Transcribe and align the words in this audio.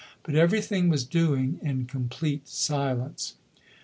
But 0.23 0.33
everything 0.33 0.89
was 0.89 1.05
doing 1.05 1.59
in 1.61 1.85
complete 1.85 2.47
silence. 2.47 3.35